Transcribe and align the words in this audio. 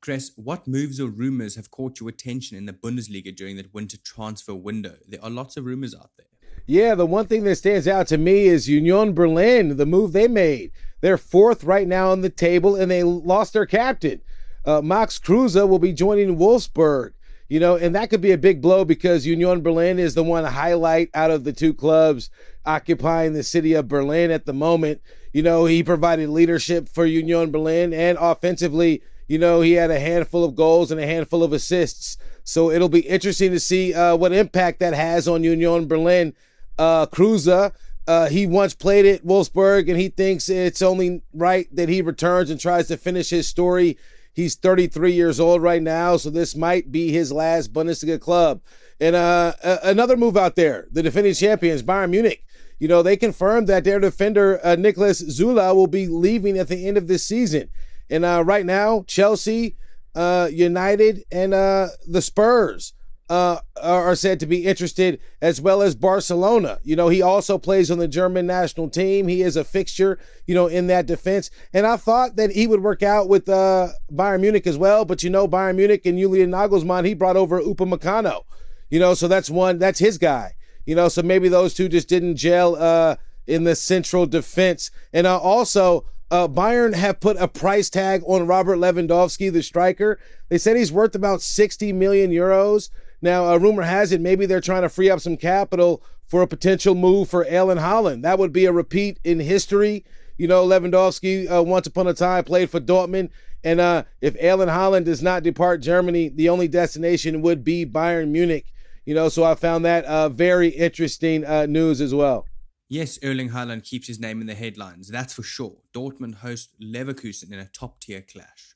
Kres, 0.00 0.32
what 0.36 0.66
moves 0.66 0.98
or 0.98 1.08
rumors 1.08 1.56
have 1.56 1.70
caught 1.70 2.00
your 2.00 2.08
attention 2.08 2.56
in 2.56 2.66
the 2.66 2.72
Bundesliga 2.72 3.34
during 3.34 3.56
that 3.56 3.74
winter 3.74 3.98
transfer 3.98 4.54
window? 4.54 4.96
There 5.06 5.22
are 5.22 5.30
lots 5.30 5.56
of 5.56 5.66
rumors 5.66 5.94
out 5.94 6.10
there. 6.16 6.26
Yeah, 6.66 6.94
the 6.94 7.06
one 7.06 7.26
thing 7.26 7.44
that 7.44 7.56
stands 7.56 7.86
out 7.86 8.06
to 8.08 8.18
me 8.18 8.44
is 8.44 8.68
Union 8.68 9.12
Berlin, 9.12 9.76
the 9.76 9.86
move 9.86 10.12
they 10.12 10.28
made. 10.28 10.70
They're 11.00 11.18
fourth 11.18 11.64
right 11.64 11.86
now 11.86 12.10
on 12.10 12.22
the 12.22 12.30
table, 12.30 12.76
and 12.76 12.90
they 12.90 13.02
lost 13.02 13.52
their 13.52 13.66
captain. 13.66 14.22
Uh, 14.64 14.80
Max 14.80 15.18
Kruse 15.18 15.54
will 15.54 15.78
be 15.78 15.92
joining 15.92 16.38
Wolfsburg. 16.38 17.12
You 17.48 17.58
know, 17.58 17.74
and 17.74 17.94
that 17.96 18.10
could 18.10 18.20
be 18.20 18.30
a 18.30 18.38
big 18.38 18.62
blow 18.62 18.84
because 18.84 19.26
Union 19.26 19.60
Berlin 19.60 19.98
is 19.98 20.14
the 20.14 20.22
one 20.22 20.44
highlight 20.44 21.10
out 21.14 21.32
of 21.32 21.42
the 21.42 21.52
two 21.52 21.74
clubs 21.74 22.30
occupying 22.64 23.32
the 23.32 23.42
city 23.42 23.74
of 23.74 23.88
Berlin 23.88 24.30
at 24.30 24.46
the 24.46 24.52
moment. 24.52 25.02
You 25.32 25.42
know, 25.42 25.64
he 25.64 25.82
provided 25.82 26.28
leadership 26.28 26.88
for 26.88 27.04
Union 27.04 27.50
Berlin 27.50 27.92
and 27.92 28.16
offensively 28.20 29.02
you 29.30 29.38
know, 29.38 29.60
he 29.60 29.74
had 29.74 29.92
a 29.92 30.00
handful 30.00 30.42
of 30.42 30.56
goals 30.56 30.90
and 30.90 31.00
a 31.00 31.06
handful 31.06 31.44
of 31.44 31.52
assists. 31.52 32.16
So 32.42 32.72
it'll 32.72 32.88
be 32.88 33.06
interesting 33.06 33.52
to 33.52 33.60
see 33.60 33.94
uh, 33.94 34.16
what 34.16 34.32
impact 34.32 34.80
that 34.80 34.92
has 34.92 35.28
on 35.28 35.44
Union 35.44 35.86
Berlin. 35.86 36.34
Uh, 36.76 37.06
Kruse, 37.06 37.46
uh, 37.46 38.28
he 38.28 38.48
once 38.48 38.74
played 38.74 39.06
at 39.06 39.24
Wolfsburg, 39.24 39.88
and 39.88 40.00
he 40.00 40.08
thinks 40.08 40.48
it's 40.48 40.82
only 40.82 41.22
right 41.32 41.68
that 41.76 41.88
he 41.88 42.02
returns 42.02 42.50
and 42.50 42.58
tries 42.58 42.88
to 42.88 42.96
finish 42.96 43.30
his 43.30 43.46
story. 43.46 43.96
He's 44.32 44.56
33 44.56 45.12
years 45.12 45.38
old 45.38 45.62
right 45.62 45.80
now, 45.80 46.16
so 46.16 46.28
this 46.28 46.56
might 46.56 46.90
be 46.90 47.12
his 47.12 47.30
last 47.30 47.72
Bundesliga 47.72 48.20
club. 48.20 48.60
And 48.98 49.14
uh, 49.14 49.52
another 49.84 50.16
move 50.16 50.36
out 50.36 50.56
there, 50.56 50.88
the 50.90 51.04
defending 51.04 51.34
champions, 51.34 51.84
Bayern 51.84 52.10
Munich. 52.10 52.44
You 52.80 52.88
know, 52.88 53.00
they 53.00 53.16
confirmed 53.16 53.68
that 53.68 53.84
their 53.84 54.00
defender, 54.00 54.58
uh, 54.64 54.74
Niklas 54.74 55.22
Süle, 55.22 55.72
will 55.76 55.86
be 55.86 56.08
leaving 56.08 56.58
at 56.58 56.66
the 56.66 56.88
end 56.88 56.96
of 56.96 57.06
this 57.06 57.24
season. 57.24 57.68
And 58.10 58.24
uh, 58.24 58.42
right 58.44 58.66
now, 58.66 59.04
Chelsea, 59.06 59.76
uh, 60.14 60.48
United, 60.52 61.24
and 61.30 61.54
uh, 61.54 61.88
the 62.06 62.20
Spurs 62.20 62.92
uh, 63.30 63.60
are 63.80 64.16
said 64.16 64.40
to 64.40 64.46
be 64.46 64.66
interested, 64.66 65.20
as 65.40 65.60
well 65.60 65.82
as 65.82 65.94
Barcelona. 65.94 66.80
You 66.82 66.96
know, 66.96 67.08
he 67.08 67.22
also 67.22 67.58
plays 67.58 67.88
on 67.88 67.98
the 67.98 68.08
German 68.08 68.44
national 68.44 68.90
team. 68.90 69.28
He 69.28 69.42
is 69.42 69.54
a 69.54 69.62
fixture, 69.62 70.18
you 70.48 70.54
know, 70.56 70.66
in 70.66 70.88
that 70.88 71.06
defense. 71.06 71.48
And 71.72 71.86
I 71.86 71.96
thought 71.96 72.34
that 72.34 72.50
he 72.50 72.66
would 72.66 72.82
work 72.82 73.04
out 73.04 73.28
with 73.28 73.48
uh, 73.48 73.90
Bayern 74.12 74.40
Munich 74.40 74.66
as 74.66 74.76
well. 74.76 75.04
But 75.04 75.22
you 75.22 75.30
know, 75.30 75.46
Bayern 75.46 75.76
Munich 75.76 76.04
and 76.06 76.18
Julian 76.18 76.50
Nagelsmann, 76.50 77.06
he 77.06 77.14
brought 77.14 77.36
over 77.36 77.62
Upamecano. 77.62 78.42
You 78.90 78.98
know, 78.98 79.14
so 79.14 79.28
that's 79.28 79.48
one. 79.48 79.78
That's 79.78 80.00
his 80.00 80.18
guy. 80.18 80.56
You 80.84 80.96
know, 80.96 81.08
so 81.08 81.22
maybe 81.22 81.48
those 81.48 81.72
two 81.72 81.88
just 81.88 82.08
didn't 82.08 82.34
gel 82.34 82.74
uh, 82.74 83.14
in 83.46 83.62
the 83.62 83.76
central 83.76 84.26
defense. 84.26 84.90
And 85.12 85.28
uh, 85.28 85.38
also, 85.38 86.04
uh, 86.30 86.46
Bayern 86.46 86.94
have 86.94 87.20
put 87.20 87.36
a 87.38 87.48
price 87.48 87.90
tag 87.90 88.22
on 88.26 88.46
Robert 88.46 88.76
Lewandowski, 88.76 89.52
the 89.52 89.62
striker. 89.62 90.18
They 90.48 90.58
said 90.58 90.76
he's 90.76 90.92
worth 90.92 91.14
about 91.14 91.42
60 91.42 91.92
million 91.92 92.30
euros. 92.30 92.90
Now, 93.20 93.46
a 93.46 93.58
rumor 93.58 93.82
has 93.82 94.12
it 94.12 94.20
maybe 94.20 94.46
they're 94.46 94.60
trying 94.60 94.82
to 94.82 94.88
free 94.88 95.10
up 95.10 95.20
some 95.20 95.36
capital 95.36 96.02
for 96.26 96.42
a 96.42 96.46
potential 96.46 96.94
move 96.94 97.28
for 97.28 97.44
Erling 97.50 97.78
Haaland. 97.78 98.22
That 98.22 98.38
would 98.38 98.52
be 98.52 98.64
a 98.64 98.72
repeat 98.72 99.18
in 99.24 99.40
history. 99.40 100.04
You 100.38 100.46
know, 100.46 100.66
Lewandowski 100.66 101.50
uh, 101.50 101.62
once 101.62 101.86
upon 101.86 102.06
a 102.06 102.14
time 102.14 102.44
played 102.44 102.70
for 102.70 102.80
Dortmund. 102.80 103.30
And 103.62 103.80
uh, 103.80 104.04
if 104.20 104.36
Erling 104.40 104.68
Haaland 104.68 105.04
does 105.04 105.22
not 105.22 105.42
depart 105.42 105.82
Germany, 105.82 106.28
the 106.28 106.48
only 106.48 106.68
destination 106.68 107.42
would 107.42 107.64
be 107.64 107.84
Bayern 107.84 108.28
Munich. 108.28 108.66
You 109.04 109.14
know, 109.14 109.28
so 109.28 109.44
I 109.44 109.54
found 109.54 109.84
that 109.84 110.04
uh, 110.04 110.28
very 110.28 110.68
interesting 110.68 111.44
uh, 111.44 111.66
news 111.66 112.00
as 112.00 112.14
well. 112.14 112.46
Yes, 112.92 113.20
Erling 113.22 113.50
Haaland 113.50 113.84
keeps 113.84 114.08
his 114.08 114.18
name 114.18 114.40
in 114.40 114.48
the 114.48 114.54
headlines, 114.54 115.06
that's 115.08 115.32
for 115.32 115.44
sure. 115.44 115.76
Dortmund 115.94 116.34
host 116.34 116.74
Leverkusen 116.82 117.52
in 117.52 117.60
a 117.60 117.66
top 117.66 118.00
tier 118.00 118.20
clash. 118.20 118.74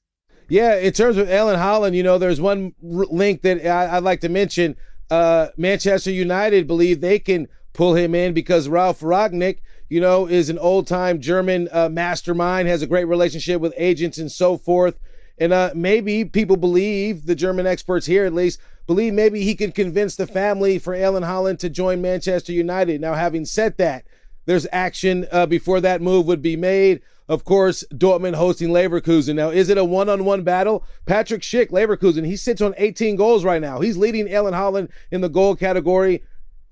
Yeah, 0.49 0.77
in 0.77 0.93
terms 0.93 1.17
of 1.17 1.29
Erling 1.29 1.59
Haaland, 1.59 1.97
you 1.97 2.05
know, 2.05 2.17
there's 2.17 2.41
one 2.41 2.75
link 2.81 3.43
that 3.43 3.67
I- 3.67 3.97
would 3.97 4.05
like 4.05 4.21
to 4.21 4.29
mention. 4.29 4.77
Uh, 5.11 5.49
Manchester 5.57 6.13
United 6.13 6.69
believe 6.69 7.01
they 7.01 7.19
can 7.19 7.49
pull 7.73 7.95
him 7.97 8.15
in 8.15 8.35
because 8.35 8.69
Ralf 8.69 9.01
Rangnick, 9.01 9.59
you 9.89 10.01
know, 10.01 10.27
is 10.27 10.49
an 10.49 10.59
old 10.59 10.87
time 10.87 11.21
German 11.21 11.69
uh, 11.73 11.89
mastermind, 11.89 12.69
has 12.69 12.83
a 12.83 12.87
great 12.87 13.07
relationship 13.07 13.61
with 13.61 13.75
agents 13.77 14.19
and 14.19 14.31
so 14.31 14.57
forth. 14.57 14.97
And 15.39 15.53
uh, 15.53 15.73
maybe 15.75 16.25
people 16.25 16.57
believe, 16.57 17.27
the 17.27 17.35
German 17.35 17.67
experts 17.67 18.07
here 18.07 18.25
at 18.25 18.33
least, 18.33 18.61
believe 18.87 19.15
maybe 19.15 19.43
he 19.43 19.55
could 19.55 19.75
convince 19.75 20.17
the 20.17 20.27
family 20.27 20.79
for 20.79 20.95
Erling 20.95 21.23
Haaland 21.23 21.59
to 21.61 21.71
join 21.71 22.01
Manchester 22.01 22.53
United. 22.53 23.01
Now, 23.01 23.15
having 23.15 23.45
said 23.45 23.77
that, 23.79 24.05
there's 24.47 24.67
action 24.73 25.27
uh, 25.33 25.47
before 25.47 25.81
that 25.81 26.03
move 26.03 26.27
would 26.27 26.43
be 26.43 26.57
made. 26.57 27.01
Of 27.27 27.45
course, 27.45 27.85
Dortmund 27.93 28.35
hosting 28.35 28.69
Leverkusen. 28.69 29.35
Now, 29.35 29.49
is 29.49 29.71
it 29.71 29.79
a 29.79 29.85
one-on-one 29.85 30.43
battle? 30.43 30.85
Patrick 31.07 31.41
Schick, 31.41 31.71
Leverkusen, 31.71 32.27
he 32.27 32.37
sits 32.37 32.61
on 32.61 32.75
18 32.77 33.17
goals 33.17 33.45
right 33.45 33.63
now. 33.63 33.81
He's 33.81 33.97
leading 33.97 34.29
Erling 34.29 34.53
Haaland 34.53 34.91
in 35.11 35.23
the 35.23 35.31
goal 35.31 35.57
category 35.57 36.23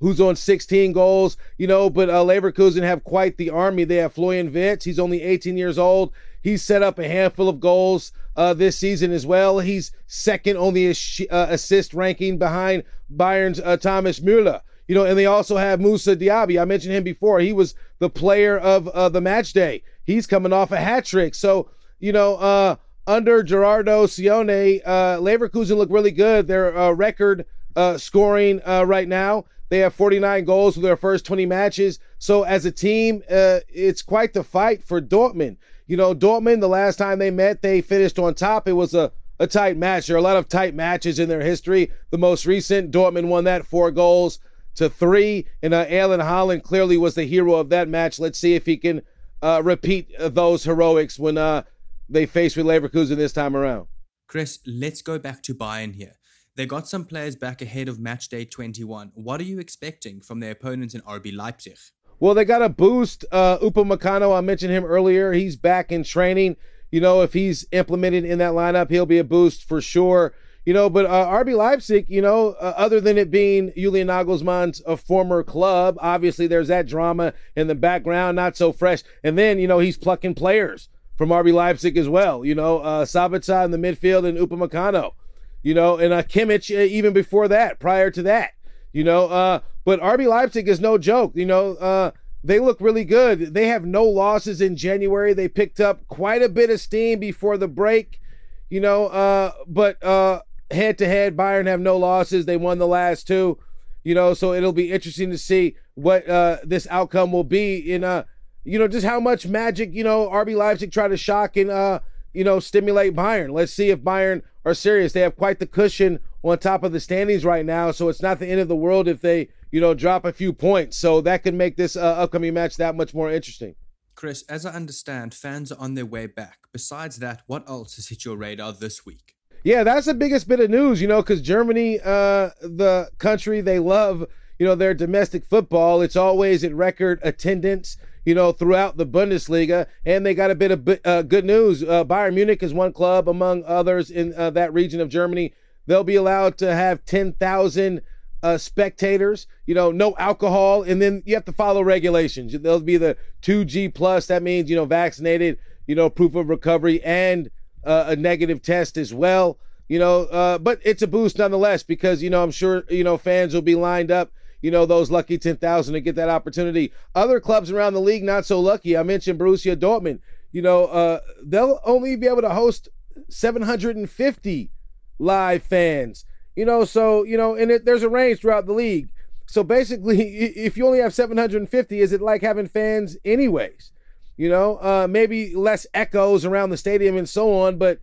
who's 0.02 0.20
on 0.20 0.34
16 0.34 0.92
goals, 0.92 1.36
you 1.56 1.66
know, 1.68 1.88
but 1.88 2.10
uh, 2.10 2.24
Leverkusen 2.24 2.82
have 2.82 3.04
quite 3.04 3.36
the 3.36 3.50
army. 3.50 3.84
They 3.84 3.96
have 3.96 4.12
Florian 4.12 4.52
Wirtz. 4.52 4.84
He's 4.84 4.98
only 4.98 5.22
18 5.22 5.56
years 5.56 5.78
old. 5.78 6.12
He's 6.42 6.60
set 6.60 6.82
up 6.82 6.98
a 6.98 7.06
handful 7.06 7.48
of 7.48 7.60
goals 7.60 8.10
uh, 8.36 8.52
this 8.52 8.76
season 8.76 9.12
as 9.12 9.24
well. 9.24 9.60
He's 9.60 9.92
second 10.08 10.56
on 10.56 10.74
the 10.74 10.88
uh, 11.30 11.46
assist 11.50 11.94
ranking 11.94 12.36
behind 12.36 12.82
Bayern's 13.16 13.60
uh, 13.60 13.76
Thomas 13.76 14.18
Müller. 14.18 14.62
You 14.88 14.96
know, 14.96 15.04
and 15.04 15.16
they 15.16 15.26
also 15.26 15.56
have 15.56 15.80
Moussa 15.80 16.16
Diaby. 16.16 16.60
I 16.60 16.64
mentioned 16.64 16.94
him 16.94 17.04
before. 17.04 17.38
He 17.38 17.52
was 17.52 17.76
the 18.00 18.10
player 18.10 18.58
of 18.58 18.88
uh, 18.88 19.08
the 19.08 19.20
match 19.20 19.52
day. 19.52 19.84
He's 20.04 20.26
coming 20.26 20.52
off 20.52 20.72
a 20.72 20.78
hat 20.78 21.04
trick. 21.04 21.36
So, 21.36 21.70
you 22.00 22.12
know, 22.12 22.34
uh, 22.38 22.74
under 23.06 23.44
Gerardo 23.44 24.06
Seoane, 24.06 24.82
uh, 24.84 25.18
Leverkusen 25.18 25.76
look 25.76 25.90
really 25.92 26.10
good. 26.10 26.48
Their 26.48 26.76
uh, 26.76 26.90
record 26.90 27.46
uh, 27.76 27.98
scoring 27.98 28.60
uh, 28.66 28.84
right 28.84 29.06
now. 29.06 29.44
They 29.72 29.78
have 29.78 29.94
49 29.94 30.44
goals 30.44 30.74
for 30.74 30.82
their 30.82 30.98
first 30.98 31.24
20 31.24 31.46
matches. 31.46 31.98
So 32.18 32.42
as 32.42 32.66
a 32.66 32.70
team, 32.70 33.22
uh, 33.30 33.60
it's 33.70 34.02
quite 34.02 34.34
the 34.34 34.44
fight 34.44 34.84
for 34.84 35.00
Dortmund. 35.00 35.56
You 35.86 35.96
know, 35.96 36.14
Dortmund, 36.14 36.60
the 36.60 36.68
last 36.68 36.96
time 36.96 37.18
they 37.18 37.30
met, 37.30 37.62
they 37.62 37.80
finished 37.80 38.18
on 38.18 38.34
top. 38.34 38.68
It 38.68 38.74
was 38.74 38.92
a, 38.92 39.12
a 39.38 39.46
tight 39.46 39.78
match. 39.78 40.08
There 40.08 40.16
are 40.16 40.18
a 40.18 40.22
lot 40.22 40.36
of 40.36 40.46
tight 40.46 40.74
matches 40.74 41.18
in 41.18 41.30
their 41.30 41.40
history. 41.40 41.90
The 42.10 42.18
most 42.18 42.44
recent, 42.44 42.90
Dortmund 42.90 43.28
won 43.28 43.44
that 43.44 43.64
four 43.64 43.90
goals 43.90 44.40
to 44.74 44.90
three. 44.90 45.46
And 45.62 45.72
uh, 45.72 45.86
Erling 45.88 46.20
Haaland 46.20 46.64
clearly 46.64 46.98
was 46.98 47.14
the 47.14 47.24
hero 47.24 47.54
of 47.54 47.70
that 47.70 47.88
match. 47.88 48.18
Let's 48.20 48.38
see 48.38 48.54
if 48.54 48.66
he 48.66 48.76
can 48.76 49.00
uh, 49.40 49.62
repeat 49.64 50.10
those 50.18 50.64
heroics 50.64 51.18
when 51.18 51.38
uh, 51.38 51.62
they 52.10 52.26
face 52.26 52.56
with 52.56 52.66
Leverkusen 52.66 53.16
this 53.16 53.32
time 53.32 53.56
around. 53.56 53.86
Kres, 54.28 54.58
let's 54.66 55.00
go 55.00 55.18
back 55.18 55.42
to 55.44 55.54
Bayern 55.54 55.94
here. 55.94 56.16
They 56.54 56.66
got 56.66 56.86
some 56.86 57.06
players 57.06 57.34
back 57.34 57.62
ahead 57.62 57.88
of 57.88 57.98
match 57.98 58.28
day 58.28 58.44
21. 58.44 59.12
What 59.14 59.40
are 59.40 59.44
you 59.44 59.58
expecting 59.58 60.20
from 60.20 60.40
their 60.40 60.50
opponents 60.50 60.94
in 60.94 61.00
RB 61.00 61.34
Leipzig? 61.34 61.78
Well, 62.20 62.34
they 62.34 62.44
got 62.44 62.60
a 62.60 62.68
boost. 62.68 63.24
Uh, 63.32 63.56
Upamecano, 63.58 64.36
I 64.36 64.42
mentioned 64.42 64.70
him 64.70 64.84
earlier. 64.84 65.32
He's 65.32 65.56
back 65.56 65.90
in 65.90 66.04
training. 66.04 66.56
You 66.90 67.00
know, 67.00 67.22
if 67.22 67.32
he's 67.32 67.66
implemented 67.72 68.26
in 68.26 68.36
that 68.38 68.52
lineup, 68.52 68.90
he'll 68.90 69.06
be 69.06 69.18
a 69.18 69.24
boost 69.24 69.64
for 69.64 69.80
sure. 69.80 70.34
You 70.66 70.74
know, 70.74 70.90
but 70.90 71.06
uh, 71.06 71.26
RB 71.26 71.56
Leipzig, 71.56 72.04
you 72.08 72.20
know, 72.20 72.50
uh, 72.60 72.74
other 72.76 73.00
than 73.00 73.16
it 73.16 73.30
being 73.30 73.72
Julian 73.74 74.08
Nagelsmann's 74.08 74.82
a 74.86 74.98
former 74.98 75.42
club, 75.42 75.96
obviously 76.00 76.46
there's 76.46 76.68
that 76.68 76.86
drama 76.86 77.32
in 77.56 77.66
the 77.66 77.74
background, 77.74 78.36
not 78.36 78.58
so 78.58 78.72
fresh. 78.72 79.02
And 79.24 79.38
then, 79.38 79.58
you 79.58 79.66
know, 79.66 79.78
he's 79.78 79.96
plucking 79.96 80.34
players 80.34 80.90
from 81.16 81.30
RB 81.30 81.52
Leipzig 81.54 81.96
as 81.96 82.10
well. 82.10 82.44
You 82.44 82.54
know, 82.54 82.80
uh, 82.80 83.06
Sabitzer 83.06 83.64
in 83.64 83.70
the 83.70 83.78
midfield 83.78 84.28
and 84.28 84.36
Upamecano 84.36 85.14
you 85.62 85.74
know, 85.74 85.96
and 85.98 86.12
uh, 86.12 86.22
Kimmich 86.22 86.74
uh, 86.74 86.80
even 86.80 87.12
before 87.12 87.48
that, 87.48 87.78
prior 87.78 88.10
to 88.10 88.22
that, 88.22 88.52
you 88.92 89.04
know. 89.04 89.26
Uh, 89.26 89.60
but 89.84 90.00
RB 90.00 90.28
Leipzig 90.28 90.68
is 90.68 90.80
no 90.80 90.98
joke, 90.98 91.32
you 91.34 91.46
know. 91.46 91.74
Uh, 91.74 92.10
they 92.44 92.58
look 92.58 92.80
really 92.80 93.04
good. 93.04 93.54
They 93.54 93.68
have 93.68 93.84
no 93.84 94.04
losses 94.04 94.60
in 94.60 94.76
January. 94.76 95.32
They 95.32 95.48
picked 95.48 95.80
up 95.80 96.06
quite 96.08 96.42
a 96.42 96.48
bit 96.48 96.70
of 96.70 96.80
steam 96.80 97.20
before 97.20 97.56
the 97.56 97.68
break, 97.68 98.20
you 98.68 98.80
know. 98.80 99.06
Uh, 99.06 99.52
but 99.66 100.02
uh, 100.02 100.40
head 100.70 100.98
to 100.98 101.06
head, 101.06 101.36
Bayern 101.36 101.66
have 101.66 101.80
no 101.80 101.96
losses. 101.96 102.46
They 102.46 102.56
won 102.56 102.78
the 102.78 102.86
last 102.86 103.26
two, 103.26 103.58
you 104.02 104.14
know. 104.14 104.34
So 104.34 104.52
it'll 104.52 104.72
be 104.72 104.90
interesting 104.90 105.30
to 105.30 105.38
see 105.38 105.76
what 105.94 106.28
uh, 106.28 106.58
this 106.64 106.88
outcome 106.90 107.30
will 107.32 107.44
be 107.44 107.76
in 107.76 108.02
uh, 108.02 108.24
you 108.64 108.78
know, 108.78 108.88
just 108.88 109.06
how 109.06 109.20
much 109.20 109.46
magic 109.46 109.92
you 109.92 110.04
know 110.04 110.28
RB 110.28 110.56
Leipzig 110.56 110.92
try 110.92 111.08
to 111.08 111.16
shock 111.16 111.56
and 111.56 111.70
uh, 111.70 112.00
you 112.32 112.44
know, 112.44 112.60
stimulate 112.60 113.14
Bayern. 113.14 113.52
Let's 113.52 113.72
see 113.72 113.90
if 113.90 114.00
Bayern 114.00 114.42
are 114.64 114.74
serious. 114.74 115.12
They 115.12 115.20
have 115.20 115.36
quite 115.36 115.58
the 115.58 115.66
cushion 115.66 116.20
on 116.42 116.58
top 116.58 116.82
of 116.82 116.92
the 116.92 117.00
standings 117.00 117.44
right 117.44 117.64
now, 117.64 117.90
so 117.90 118.08
it's 118.08 118.22
not 118.22 118.38
the 118.38 118.48
end 118.48 118.60
of 118.60 118.68
the 118.68 118.76
world 118.76 119.08
if 119.08 119.20
they 119.20 119.48
you 119.72 119.80
know, 119.80 119.94
drop 119.94 120.24
a 120.24 120.32
few 120.32 120.52
points. 120.52 120.96
So 120.98 121.20
that 121.22 121.42
could 121.42 121.54
make 121.54 121.76
this 121.76 121.96
uh, 121.96 122.00
upcoming 122.00 122.54
match 122.54 122.76
that 122.76 122.94
much 122.94 123.12
more 123.12 123.32
interesting. 123.32 123.74
Kres, 124.14 124.44
as 124.48 124.64
I 124.64 124.72
understand, 124.72 125.34
fans 125.34 125.72
are 125.72 125.80
on 125.80 125.94
their 125.94 126.06
way 126.06 126.26
back. 126.26 126.58
Besides 126.72 127.18
that, 127.18 127.42
what 127.46 127.68
else 127.68 127.96
has 127.96 128.08
hit 128.08 128.24
your 128.24 128.36
radar 128.36 128.72
this 128.72 129.04
week? 129.04 129.34
Yeah, 129.64 129.82
that's 129.82 130.06
the 130.06 130.14
biggest 130.14 130.46
bit 130.46 130.60
of 130.60 130.70
news, 130.70 131.00
you 131.00 131.08
know, 131.08 131.22
because 131.22 131.40
Germany, 131.40 131.98
uh, 132.00 132.50
the 132.60 133.10
country, 133.18 133.60
they 133.60 133.78
love, 133.78 134.26
you 134.58 134.66
know, 134.66 134.74
their 134.74 134.92
domestic 134.92 135.46
football. 135.46 136.02
It's 136.02 136.16
always 136.16 136.62
at 136.62 136.74
record 136.74 137.20
attendance, 137.22 137.96
you 138.24 138.34
know, 138.34 138.52
throughout 138.52 138.96
the 138.96 139.06
Bundesliga. 139.06 139.86
And 140.04 140.24
they 140.24 140.34
got 140.34 140.50
a 140.50 140.54
bit 140.54 140.70
of 140.70 140.98
uh, 141.04 141.22
good 141.22 141.44
news. 141.44 141.82
Uh, 141.82 142.04
Bayern 142.04 142.34
Munich 142.34 142.62
is 142.62 142.74
one 142.74 142.92
club 142.92 143.28
among 143.28 143.64
others 143.64 144.10
in 144.10 144.34
uh, 144.34 144.50
that 144.50 144.72
region 144.72 145.00
of 145.00 145.08
Germany. 145.08 145.54
They'll 145.86 146.04
be 146.04 146.16
allowed 146.16 146.58
to 146.58 146.74
have 146.74 147.04
10,000 147.04 148.02
uh, 148.42 148.58
spectators, 148.58 149.46
you 149.66 149.74
know, 149.74 149.92
no 149.92 150.16
alcohol, 150.18 150.82
and 150.82 151.00
then 151.00 151.22
you 151.24 151.34
have 151.34 151.44
to 151.44 151.52
follow 151.52 151.82
regulations. 151.82 152.52
There'll 152.58 152.80
be 152.80 152.96
the 152.96 153.16
2G 153.42 153.94
plus. 153.94 154.26
That 154.26 154.42
means, 154.42 154.68
you 154.68 154.76
know, 154.76 154.84
vaccinated, 154.84 155.58
you 155.86 155.94
know, 155.94 156.10
proof 156.10 156.34
of 156.34 156.48
recovery 156.48 157.02
and 157.04 157.50
uh, 157.84 158.06
a 158.08 158.16
negative 158.16 158.62
test 158.62 158.96
as 158.96 159.14
well. 159.14 159.58
You 159.88 159.98
know, 159.98 160.22
uh, 160.24 160.58
but 160.58 160.80
it's 160.84 161.02
a 161.02 161.06
boost 161.06 161.38
nonetheless 161.38 161.82
because, 161.82 162.22
you 162.22 162.30
know, 162.30 162.42
I'm 162.42 162.50
sure, 162.50 162.84
you 162.88 163.04
know, 163.04 163.18
fans 163.18 163.52
will 163.52 163.62
be 163.62 163.74
lined 163.74 164.10
up, 164.10 164.32
you 164.62 164.70
know, 164.70 164.86
those 164.86 165.10
lucky 165.10 165.36
10,000 165.36 165.92
to 165.92 166.00
get 166.00 166.14
that 166.14 166.28
opportunity. 166.28 166.92
Other 167.14 167.40
clubs 167.40 167.70
around 167.70 167.94
the 167.94 168.00
league, 168.00 168.22
not 168.22 168.46
so 168.46 168.60
lucky. 168.60 168.96
I 168.96 169.02
mentioned 169.02 169.38
Borussia 169.38 169.76
Dortmund. 169.76 170.20
You 170.52 170.62
know, 170.62 170.86
uh, 170.86 171.20
they'll 171.42 171.80
only 171.84 172.16
be 172.16 172.28
able 172.28 172.42
to 172.42 172.50
host 172.50 172.88
750 173.28 174.70
live 175.18 175.62
fans. 175.62 176.24
You 176.54 176.64
know, 176.64 176.84
so, 176.84 177.24
you 177.24 177.36
know, 177.36 177.54
and 177.54 177.70
it, 177.70 177.84
there's 177.84 178.02
a 178.02 178.08
range 178.08 178.40
throughout 178.40 178.66
the 178.66 178.72
league. 178.72 179.10
So 179.46 179.64
basically, 179.64 180.20
if 180.38 180.76
you 180.76 180.86
only 180.86 181.00
have 181.00 181.12
750, 181.12 182.00
is 182.00 182.12
it 182.12 182.22
like 182.22 182.42
having 182.42 182.68
fans 182.68 183.16
anyways? 183.24 183.90
You 184.36 184.48
know, 184.48 184.76
uh, 184.76 185.06
maybe 185.10 185.54
less 185.54 185.86
echoes 185.92 186.44
around 186.44 186.70
the 186.70 186.76
stadium 186.76 187.16
and 187.16 187.28
so 187.28 187.52
on. 187.52 187.78
But 187.78 188.00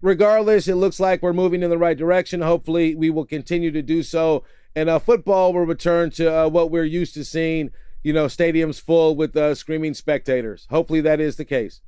regardless, 0.00 0.68
it 0.68 0.74
looks 0.74 1.00
like 1.00 1.22
we're 1.22 1.32
moving 1.32 1.62
in 1.62 1.70
the 1.70 1.78
right 1.78 1.96
direction. 1.96 2.40
Hopefully, 2.42 2.94
we 2.94 3.10
will 3.10 3.24
continue 3.24 3.70
to 3.70 3.82
do 3.82 4.02
so. 4.02 4.44
And 4.74 4.88
uh, 4.88 4.98
football 4.98 5.52
will 5.52 5.66
return 5.66 6.10
to 6.12 6.44
uh, 6.44 6.48
what 6.48 6.70
we're 6.70 6.84
used 6.84 7.14
to 7.14 7.24
seeing, 7.24 7.70
you 8.02 8.12
know, 8.12 8.26
stadiums 8.26 8.80
full 8.80 9.14
with 9.14 9.36
uh, 9.36 9.54
screaming 9.54 9.94
spectators. 9.94 10.66
Hopefully, 10.70 11.00
that 11.02 11.20
is 11.20 11.36
the 11.36 11.44
case. 11.44 11.82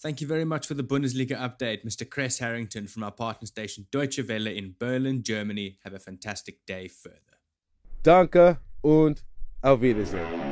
Thank 0.00 0.20
you 0.20 0.28
very 0.28 0.44
much 0.44 0.68
for 0.68 0.74
the 0.74 0.84
Bundesliga 0.84 1.36
update, 1.36 1.84
Mr. 1.84 2.08
Kres 2.08 2.38
Harrington 2.38 2.86
from 2.86 3.02
our 3.02 3.10
partner 3.10 3.46
station 3.46 3.86
Deutsche 3.90 4.20
Welle 4.28 4.46
in 4.46 4.76
Berlin, 4.78 5.24
Germany. 5.24 5.78
Have 5.82 5.94
a 5.94 5.98
fantastic 5.98 6.64
day 6.66 6.86
further. 6.86 7.18
Danke 8.04 8.58
und 8.80 9.24
auf 9.60 9.80
Wiedersehen. 9.80 10.47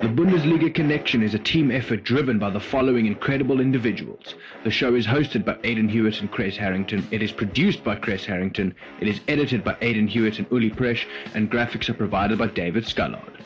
The 0.00 0.08
Bundesliga 0.08 0.74
Connection 0.74 1.22
is 1.22 1.34
a 1.34 1.38
team 1.38 1.70
effort 1.70 2.04
driven 2.04 2.38
by 2.38 2.48
the 2.48 2.58
following 2.58 3.04
incredible 3.04 3.60
individuals. 3.60 4.34
The 4.64 4.70
show 4.70 4.94
is 4.94 5.06
hosted 5.06 5.44
by 5.44 5.58
Aidan 5.62 5.90
Hewitt 5.90 6.22
and 6.22 6.32
Kres 6.32 6.56
Harrington. 6.56 7.06
It 7.10 7.22
is 7.22 7.32
produced 7.32 7.84
by 7.84 7.96
Kres 7.96 8.24
Harrington. 8.24 8.74
It 9.02 9.08
is 9.08 9.20
edited 9.28 9.62
by 9.62 9.76
Aidan 9.82 10.08
Hewitt 10.08 10.38
and 10.38 10.46
Uli 10.50 10.70
Presh, 10.70 11.04
and 11.34 11.50
graphics 11.50 11.90
are 11.90 11.94
provided 11.94 12.38
by 12.38 12.46
David 12.46 12.84
Scullard. 12.84 13.44